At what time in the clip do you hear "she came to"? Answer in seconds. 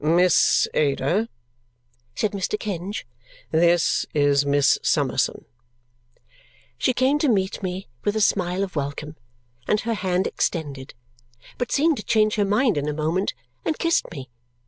6.79-7.29